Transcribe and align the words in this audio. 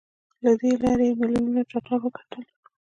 له 0.43 0.51
دې 0.61 0.71
لارې 0.83 1.05
يې 1.09 1.17
ميليونونه 1.19 1.61
ډالر 1.69 1.99
وګټل. 2.03 2.43